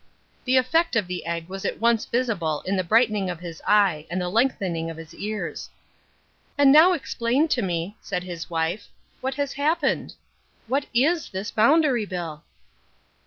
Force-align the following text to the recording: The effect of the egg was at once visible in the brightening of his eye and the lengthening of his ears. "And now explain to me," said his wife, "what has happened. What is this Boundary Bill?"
The 0.45 0.57
effect 0.57 0.95
of 0.95 1.05
the 1.05 1.27
egg 1.27 1.47
was 1.47 1.63
at 1.63 1.79
once 1.79 2.05
visible 2.07 2.63
in 2.65 2.75
the 2.75 2.83
brightening 2.83 3.29
of 3.29 3.39
his 3.39 3.61
eye 3.67 4.07
and 4.09 4.19
the 4.19 4.29
lengthening 4.29 4.89
of 4.89 4.97
his 4.97 5.13
ears. 5.13 5.69
"And 6.57 6.71
now 6.71 6.93
explain 6.93 7.47
to 7.49 7.61
me," 7.61 7.95
said 8.01 8.23
his 8.23 8.49
wife, 8.49 8.87
"what 9.19 9.35
has 9.35 9.53
happened. 9.53 10.15
What 10.65 10.87
is 10.91 11.29
this 11.29 11.51
Boundary 11.51 12.07
Bill?" 12.07 12.43